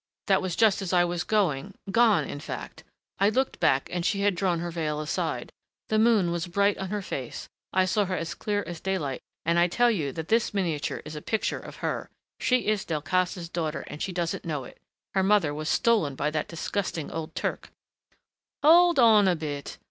"That 0.25 0.41
was 0.41 0.55
just 0.55 0.81
as 0.81 0.93
I 0.93 1.03
was 1.03 1.23
going 1.23 1.75
gone, 1.91 2.25
in 2.25 2.39
fact. 2.39 2.83
I 3.19 3.29
looked 3.29 3.59
back 3.59 3.87
and 3.93 4.03
she 4.03 4.21
had 4.21 4.33
drawn 4.33 4.57
her 4.59 4.71
veil 4.71 4.99
aside. 4.99 5.51
The 5.89 5.99
moon 5.99 6.31
was 6.31 6.47
bright 6.47 6.75
on 6.79 6.89
her 6.89 7.03
face 7.03 7.47
I 7.71 7.85
saw 7.85 8.05
her 8.05 8.15
as 8.17 8.33
clear 8.33 8.63
as 8.65 8.79
daylight, 8.79 9.21
and 9.45 9.59
I 9.59 9.67
tell 9.67 9.91
you 9.91 10.11
that 10.13 10.27
this 10.29 10.55
miniature 10.55 11.03
is 11.05 11.15
a 11.15 11.21
picture 11.21 11.59
of 11.59 11.75
her. 11.85 12.09
She 12.39 12.65
is 12.65 12.83
Delcassé's 12.83 13.47
daughter 13.47 13.81
and 13.85 14.01
she 14.01 14.11
doesn't 14.11 14.43
know 14.43 14.63
it. 14.63 14.79
Her 15.13 15.21
mother 15.21 15.53
was 15.53 15.69
stolen 15.69 16.15
by 16.15 16.31
that 16.31 16.47
disgusting 16.47 17.11
old 17.11 17.35
Turk" 17.35 17.69
"Hold 18.63 18.97
on 18.97 19.27
a 19.27 19.35
bit. 19.35 19.77